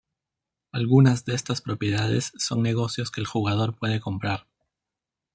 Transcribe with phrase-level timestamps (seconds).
[0.71, 4.47] Algunas de estas propiedades, son negocios que el jugador puede comprar.